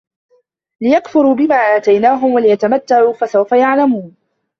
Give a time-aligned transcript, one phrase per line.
[0.81, 4.15] لِيَكفُروا بِما آتَيناهُم وَلِيَتَمَتَّعوا فَسَوفَ يَعلَمونَ